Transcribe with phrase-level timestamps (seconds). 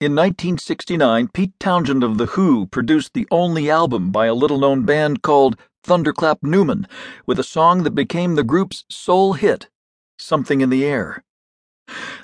[0.00, 4.86] In 1969, Pete Townshend of The Who produced the only album by a little known
[4.86, 6.88] band called Thunderclap Newman,
[7.26, 9.68] with a song that became the group's sole hit,
[10.18, 11.22] Something in the Air.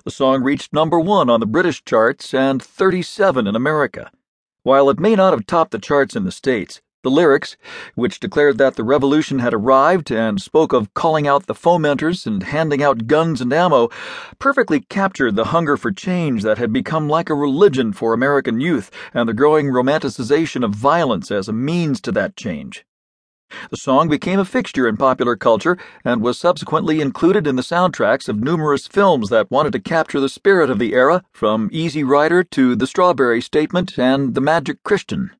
[0.06, 4.10] The song reached number one on the British charts and 37 in America.
[4.62, 7.56] While it may not have topped the charts in the States, the lyrics,
[7.94, 12.42] which declared that the revolution had arrived and spoke of calling out the fomenters and
[12.42, 13.88] handing out guns and ammo,
[14.40, 18.90] perfectly captured the hunger for change that had become like a religion for American youth
[19.14, 22.84] and the growing romanticization of violence as a means to that change.
[23.70, 28.28] The song became a fixture in popular culture and was subsequently included in the soundtracks
[28.28, 32.42] of numerous films that wanted to capture the spirit of the era, from Easy Rider
[32.42, 35.30] to The Strawberry Statement and The Magic Christian.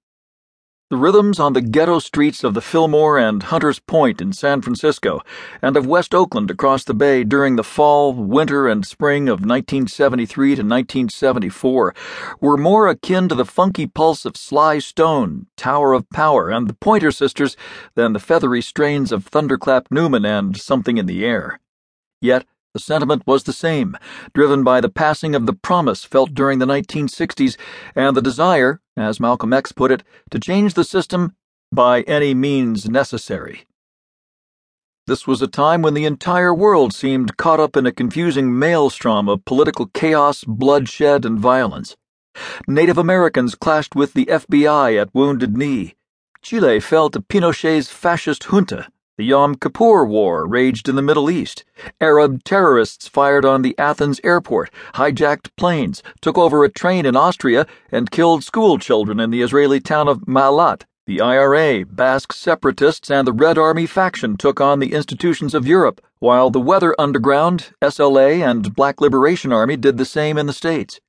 [0.89, 5.21] The rhythms on the ghetto streets of the Fillmore and Hunters Point in San Francisco
[5.61, 10.51] and of West Oakland across the bay during the fall, winter, and spring of 1973
[10.51, 11.93] to 1974
[12.41, 16.75] were more akin to the funky pulse of Sly Stone, Tower of Power, and the
[16.75, 17.57] Pointer Sisters
[17.97, 21.59] than the feathery strains of Thunderclap Newman and Something in the Air.
[22.21, 23.97] Yet, the sentiment was the same,
[24.35, 27.57] driven by the passing of the promise felt during the 1960s
[27.97, 31.35] and the desire, as Malcolm X put it, to change the system
[31.73, 33.67] by any means necessary.
[35.07, 39.29] This was a time when the entire world seemed caught up in a confusing maelstrom
[39.29, 41.97] of political chaos, bloodshed, and violence.
[42.67, 45.95] Native Americans clashed with the FBI at Wounded Knee.
[46.43, 51.65] Chile fell to Pinochet's fascist junta the Yom Kippur War raged in the Middle East.
[52.01, 57.67] Arab terrorists fired on the Athens airport, hijacked planes, took over a train in Austria,
[57.91, 60.83] and killed school children in the Israeli town of Ma'alot.
[61.07, 66.03] The IRA, Basque separatists, and the Red Army faction took on the institutions of Europe,
[66.19, 71.01] while the Weather Underground, SLA, and Black Liberation Army did the same in the States.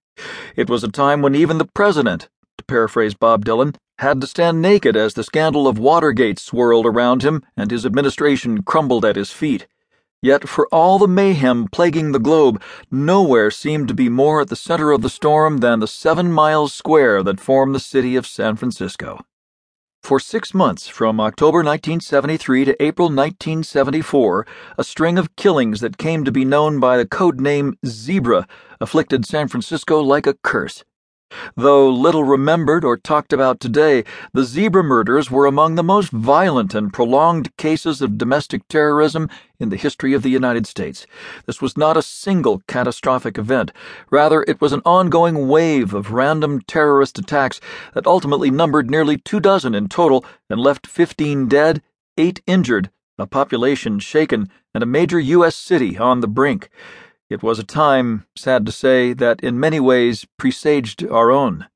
[0.56, 4.62] It was a time when even the president, to paraphrase Bob Dylan, had to stand
[4.62, 9.32] naked as the scandal of Watergate swirled around him and his administration crumbled at his
[9.32, 9.68] feet.
[10.22, 14.56] Yet, for all the mayhem plaguing the globe, nowhere seemed to be more at the
[14.56, 18.56] center of the storm than the seven miles square that form the city of San
[18.56, 19.20] Francisco.
[20.02, 24.48] For six months, from October 1973 to April 1974,
[24.78, 28.48] a string of killings that came to be known by the code name Zebra
[28.80, 30.84] afflicted San Francisco like a curse.
[31.56, 36.74] Though little remembered or talked about today, the zebra murders were among the most violent
[36.74, 39.30] and prolonged cases of domestic terrorism
[39.60, 41.06] in the history of the United States.
[41.46, 43.72] This was not a single catastrophic event.
[44.10, 47.60] Rather, it was an ongoing wave of random terrorist attacks
[47.94, 51.82] that ultimately numbered nearly two dozen in total and left 15 dead,
[52.18, 55.56] 8 injured, a population shaken, and a major U.S.
[55.56, 56.70] city on the brink.
[57.30, 61.68] It was a time, sad to say, that in many ways presaged our own.